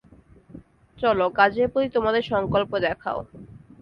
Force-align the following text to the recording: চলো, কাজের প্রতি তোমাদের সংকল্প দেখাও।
চলো, 0.97 1.25
কাজের 1.31 1.67
প্রতি 1.71 1.89
তোমাদের 1.89 2.23
সংকল্প 2.31 2.71
দেখাও। 2.79 3.19